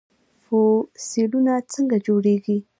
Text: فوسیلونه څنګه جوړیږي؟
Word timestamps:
فوسیلونه 0.43 1.53
څنګه 1.73 1.97
جوړیږي؟ 2.05 2.57